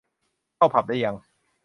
[0.55, 1.15] เข้าผับได้ยัง